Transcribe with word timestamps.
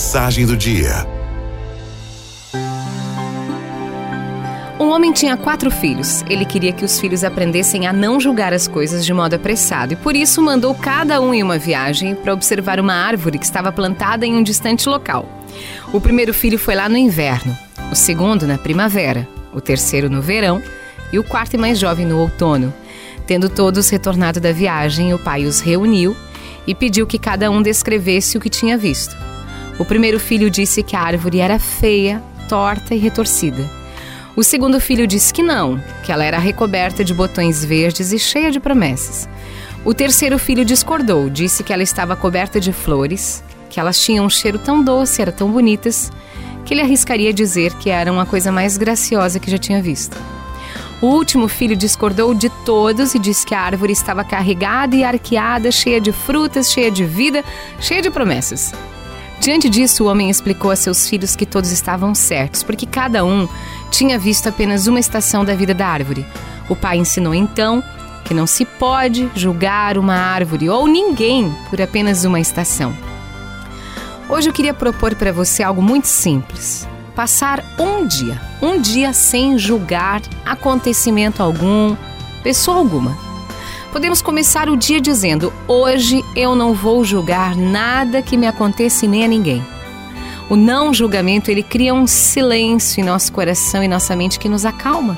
Mensagem 0.00 0.46
do 0.46 0.56
dia. 0.56 1.06
Um 4.80 4.88
homem 4.88 5.12
tinha 5.12 5.36
quatro 5.36 5.70
filhos. 5.70 6.24
Ele 6.26 6.46
queria 6.46 6.72
que 6.72 6.86
os 6.86 6.98
filhos 6.98 7.22
aprendessem 7.22 7.86
a 7.86 7.92
não 7.92 8.18
julgar 8.18 8.54
as 8.54 8.66
coisas 8.66 9.04
de 9.04 9.12
modo 9.12 9.36
apressado 9.36 9.92
e 9.92 9.96
por 9.96 10.16
isso 10.16 10.40
mandou 10.40 10.74
cada 10.74 11.20
um 11.20 11.34
em 11.34 11.42
uma 11.42 11.58
viagem 11.58 12.14
para 12.14 12.32
observar 12.32 12.80
uma 12.80 12.94
árvore 12.94 13.38
que 13.38 13.44
estava 13.44 13.70
plantada 13.70 14.24
em 14.24 14.34
um 14.34 14.42
distante 14.42 14.88
local. 14.88 15.28
O 15.92 16.00
primeiro 16.00 16.32
filho 16.32 16.58
foi 16.58 16.74
lá 16.74 16.88
no 16.88 16.96
inverno, 16.96 17.54
o 17.92 17.94
segundo 17.94 18.46
na 18.46 18.56
primavera, 18.56 19.28
o 19.52 19.60
terceiro 19.60 20.08
no 20.08 20.22
verão 20.22 20.62
e 21.12 21.18
o 21.18 21.24
quarto 21.24 21.54
e 21.54 21.58
mais 21.58 21.78
jovem 21.78 22.06
no 22.06 22.18
outono. 22.18 22.72
Tendo 23.26 23.50
todos 23.50 23.90
retornado 23.90 24.40
da 24.40 24.50
viagem, 24.50 25.12
o 25.12 25.18
pai 25.18 25.44
os 25.44 25.60
reuniu 25.60 26.16
e 26.66 26.74
pediu 26.74 27.06
que 27.06 27.18
cada 27.18 27.50
um 27.50 27.60
descrevesse 27.60 28.38
o 28.38 28.40
que 28.40 28.48
tinha 28.48 28.78
visto. 28.78 29.29
O 29.80 29.84
primeiro 29.86 30.20
filho 30.20 30.50
disse 30.50 30.82
que 30.82 30.94
a 30.94 31.00
árvore 31.00 31.40
era 31.40 31.58
feia, 31.58 32.22
torta 32.50 32.94
e 32.94 32.98
retorcida. 32.98 33.66
O 34.36 34.44
segundo 34.44 34.78
filho 34.78 35.06
disse 35.06 35.32
que 35.32 35.42
não, 35.42 35.82
que 36.04 36.12
ela 36.12 36.22
era 36.22 36.38
recoberta 36.38 37.02
de 37.02 37.14
botões 37.14 37.64
verdes 37.64 38.12
e 38.12 38.18
cheia 38.18 38.50
de 38.50 38.60
promessas. 38.60 39.26
O 39.82 39.94
terceiro 39.94 40.38
filho 40.38 40.66
discordou, 40.66 41.30
disse 41.30 41.64
que 41.64 41.72
ela 41.72 41.82
estava 41.82 42.14
coberta 42.14 42.60
de 42.60 42.74
flores, 42.74 43.42
que 43.70 43.80
elas 43.80 43.98
tinham 43.98 44.26
um 44.26 44.28
cheiro 44.28 44.58
tão 44.58 44.84
doce, 44.84 45.22
eram 45.22 45.32
tão 45.32 45.50
bonitas, 45.50 46.12
que 46.66 46.74
ele 46.74 46.82
arriscaria 46.82 47.32
dizer 47.32 47.72
que 47.76 47.88
eram 47.88 48.20
a 48.20 48.26
coisa 48.26 48.52
mais 48.52 48.76
graciosa 48.76 49.40
que 49.40 49.50
já 49.50 49.56
tinha 49.56 49.82
visto. 49.82 50.14
O 51.00 51.06
último 51.06 51.48
filho 51.48 51.74
discordou 51.74 52.34
de 52.34 52.50
todos 52.66 53.14
e 53.14 53.18
disse 53.18 53.46
que 53.46 53.54
a 53.54 53.60
árvore 53.62 53.94
estava 53.94 54.24
carregada 54.24 54.94
e 54.94 55.02
arqueada, 55.02 55.72
cheia 55.72 55.98
de 55.98 56.12
frutas, 56.12 56.70
cheia 56.70 56.90
de 56.90 57.02
vida, 57.02 57.42
cheia 57.80 58.02
de 58.02 58.10
promessas. 58.10 58.74
Diante 59.40 59.70
disso, 59.70 60.04
o 60.04 60.06
homem 60.06 60.28
explicou 60.28 60.70
a 60.70 60.76
seus 60.76 61.08
filhos 61.08 61.34
que 61.34 61.46
todos 61.46 61.72
estavam 61.72 62.14
certos, 62.14 62.62
porque 62.62 62.84
cada 62.84 63.24
um 63.24 63.48
tinha 63.90 64.18
visto 64.18 64.48
apenas 64.48 64.86
uma 64.86 65.00
estação 65.00 65.44
da 65.44 65.54
vida 65.54 65.72
da 65.72 65.86
árvore. 65.86 66.26
O 66.68 66.76
pai 66.76 66.98
ensinou 66.98 67.34
então 67.34 67.82
que 68.24 68.34
não 68.34 68.46
se 68.46 68.66
pode 68.66 69.30
julgar 69.34 69.96
uma 69.96 70.14
árvore 70.14 70.68
ou 70.68 70.86
ninguém 70.86 71.52
por 71.70 71.80
apenas 71.80 72.24
uma 72.24 72.38
estação. 72.38 72.94
Hoje 74.28 74.48
eu 74.48 74.52
queria 74.52 74.74
propor 74.74 75.14
para 75.14 75.32
você 75.32 75.62
algo 75.62 75.80
muito 75.82 76.06
simples 76.06 76.86
passar 77.20 77.62
um 77.78 78.06
dia, 78.06 78.40
um 78.62 78.80
dia 78.80 79.12
sem 79.12 79.58
julgar 79.58 80.22
acontecimento 80.44 81.42
algum, 81.42 81.94
pessoa 82.42 82.78
alguma. 82.78 83.29
Podemos 83.92 84.22
começar 84.22 84.68
o 84.68 84.76
dia 84.76 85.00
dizendo: 85.00 85.52
Hoje 85.66 86.24
eu 86.36 86.54
não 86.54 86.74
vou 86.74 87.04
julgar 87.04 87.56
nada 87.56 88.22
que 88.22 88.36
me 88.36 88.46
aconteça 88.46 89.04
e 89.04 89.08
nem 89.08 89.24
a 89.24 89.28
ninguém. 89.28 89.64
O 90.48 90.56
não 90.56 90.92
julgamento 90.92 91.50
ele 91.50 91.62
cria 91.62 91.94
um 91.94 92.06
silêncio 92.06 93.00
em 93.00 93.04
nosso 93.04 93.32
coração 93.32 93.82
e 93.82 93.88
nossa 93.88 94.16
mente 94.16 94.38
que 94.38 94.48
nos 94.48 94.64
acalma. 94.64 95.16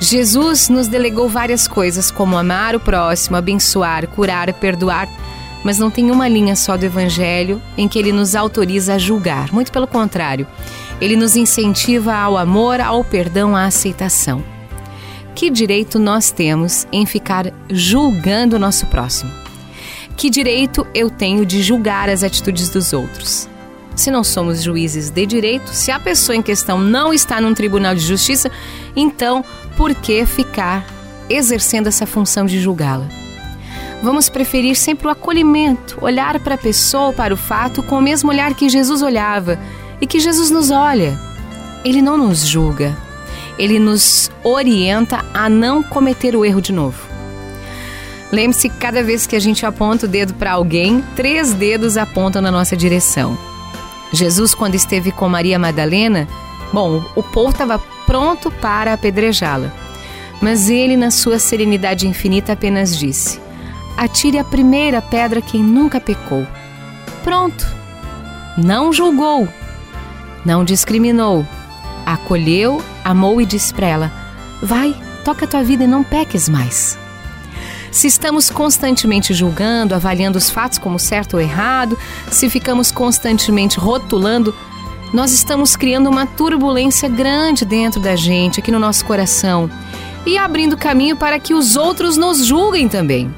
Jesus 0.00 0.68
nos 0.68 0.88
delegou 0.88 1.28
várias 1.28 1.66
coisas, 1.66 2.10
como 2.10 2.38
amar 2.38 2.74
o 2.76 2.80
próximo, 2.80 3.36
abençoar, 3.36 4.06
curar, 4.06 4.52
perdoar 4.54 5.08
mas 5.62 5.78
não 5.78 5.90
tem 5.90 6.10
uma 6.10 6.28
linha 6.28 6.54
só 6.56 6.76
do 6.76 6.84
Evangelho 6.84 7.60
em 7.76 7.88
que 7.88 7.98
ele 7.98 8.12
nos 8.12 8.34
autoriza 8.34 8.94
a 8.94 8.98
julgar. 8.98 9.52
Muito 9.52 9.72
pelo 9.72 9.86
contrário, 9.86 10.46
ele 11.00 11.16
nos 11.16 11.36
incentiva 11.36 12.14
ao 12.14 12.36
amor, 12.36 12.80
ao 12.80 13.04
perdão, 13.04 13.56
à 13.56 13.64
aceitação. 13.64 14.42
Que 15.38 15.50
direito 15.50 16.00
nós 16.00 16.32
temos 16.32 16.84
em 16.90 17.06
ficar 17.06 17.52
julgando 17.70 18.56
o 18.56 18.58
nosso 18.58 18.86
próximo? 18.86 19.30
Que 20.16 20.28
direito 20.28 20.84
eu 20.92 21.08
tenho 21.08 21.46
de 21.46 21.62
julgar 21.62 22.08
as 22.08 22.24
atitudes 22.24 22.70
dos 22.70 22.92
outros? 22.92 23.48
Se 23.94 24.10
não 24.10 24.24
somos 24.24 24.60
juízes 24.60 25.10
de 25.10 25.24
direito, 25.24 25.68
se 25.68 25.92
a 25.92 26.00
pessoa 26.00 26.34
em 26.34 26.42
questão 26.42 26.80
não 26.80 27.14
está 27.14 27.40
num 27.40 27.54
tribunal 27.54 27.94
de 27.94 28.00
justiça, 28.00 28.50
então 28.96 29.44
por 29.76 29.94
que 29.94 30.26
ficar 30.26 30.84
exercendo 31.30 31.86
essa 31.86 32.04
função 32.04 32.44
de 32.44 32.60
julgá-la? 32.60 33.06
vamos 34.02 34.28
preferir 34.28 34.74
sempre 34.74 35.06
o 35.06 35.10
acolhimento, 35.10 35.98
olhar 36.00 36.40
para 36.40 36.56
a 36.56 36.58
pessoa, 36.58 37.12
para 37.12 37.32
o 37.32 37.36
fato, 37.36 37.80
com 37.80 37.98
o 37.98 38.02
mesmo 38.02 38.32
olhar 38.32 38.54
que 38.54 38.68
Jesus 38.68 39.02
olhava 39.02 39.56
e 40.00 40.06
que 40.06 40.18
Jesus 40.18 40.50
nos 40.50 40.72
olha. 40.72 41.16
Ele 41.84 42.02
não 42.02 42.18
nos 42.18 42.44
julga, 42.44 42.96
ele 43.58 43.78
nos 43.78 44.30
orienta 44.44 45.24
a 45.34 45.48
não 45.48 45.82
cometer 45.82 46.36
o 46.36 46.44
erro 46.44 46.60
de 46.60 46.72
novo. 46.72 46.98
Lembre-se 48.30 48.68
que 48.68 48.76
cada 48.76 49.02
vez 49.02 49.26
que 49.26 49.34
a 49.34 49.40
gente 49.40 49.64
aponta 49.64 50.06
o 50.06 50.08
dedo 50.08 50.34
para 50.34 50.52
alguém, 50.52 51.02
três 51.16 51.54
dedos 51.54 51.96
apontam 51.96 52.42
na 52.42 52.50
nossa 52.50 52.76
direção. 52.76 53.36
Jesus, 54.12 54.54
quando 54.54 54.74
esteve 54.74 55.10
com 55.10 55.28
Maria 55.28 55.58
Madalena, 55.58 56.28
bom, 56.72 57.02
o 57.16 57.22
povo 57.22 57.50
estava 57.50 57.78
pronto 58.06 58.50
para 58.50 58.92
apedrejá-la. 58.92 59.72
Mas 60.40 60.68
ele, 60.68 60.96
na 60.96 61.10
sua 61.10 61.38
serenidade 61.38 62.06
infinita, 62.06 62.52
apenas 62.52 62.96
disse: 62.96 63.40
atire 63.96 64.38
a 64.38 64.44
primeira 64.44 65.02
pedra 65.02 65.42
quem 65.42 65.62
nunca 65.62 66.00
pecou. 66.00 66.46
Pronto. 67.24 67.66
Não 68.56 68.92
julgou, 68.92 69.48
não 70.44 70.64
discriminou, 70.64 71.46
acolheu, 72.14 72.82
amou 73.04 73.40
e 73.40 73.46
disse 73.46 73.72
para 73.72 73.86
ela: 73.86 74.12
Vai, 74.62 74.94
toca 75.24 75.44
a 75.44 75.48
tua 75.48 75.62
vida 75.62 75.84
e 75.84 75.86
não 75.86 76.02
peques 76.02 76.48
mais. 76.48 76.98
Se 77.90 78.06
estamos 78.06 78.50
constantemente 78.50 79.32
julgando, 79.32 79.94
avaliando 79.94 80.36
os 80.36 80.50
fatos 80.50 80.78
como 80.78 80.98
certo 80.98 81.34
ou 81.34 81.40
errado, 81.40 81.98
se 82.30 82.50
ficamos 82.50 82.90
constantemente 82.90 83.78
rotulando, 83.78 84.54
nós 85.12 85.32
estamos 85.32 85.74
criando 85.74 86.10
uma 86.10 86.26
turbulência 86.26 87.08
grande 87.08 87.64
dentro 87.64 88.00
da 88.00 88.14
gente, 88.14 88.60
aqui 88.60 88.70
no 88.70 88.78
nosso 88.78 89.04
coração, 89.06 89.70
e 90.26 90.36
abrindo 90.36 90.76
caminho 90.76 91.16
para 91.16 91.38
que 91.38 91.54
os 91.54 91.76
outros 91.76 92.16
nos 92.16 92.44
julguem 92.44 92.88
também. 92.88 93.34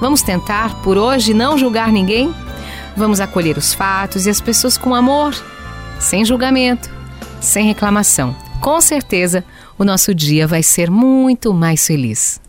Vamos 0.00 0.22
tentar, 0.22 0.82
por 0.82 0.96
hoje, 0.96 1.34
não 1.34 1.58
julgar 1.58 1.90
ninguém? 1.90 2.32
Vamos 2.96 3.20
acolher 3.20 3.58
os 3.58 3.74
fatos 3.74 4.24
e 4.26 4.30
as 4.30 4.40
pessoas 4.40 4.78
com 4.78 4.94
amor, 4.94 5.34
sem 5.98 6.24
julgamento, 6.24 6.93
sem 7.44 7.66
reclamação. 7.66 8.34
Com 8.60 8.80
certeza, 8.80 9.44
o 9.78 9.84
nosso 9.84 10.14
dia 10.14 10.46
vai 10.46 10.62
ser 10.62 10.90
muito 10.90 11.52
mais 11.52 11.86
feliz. 11.86 12.40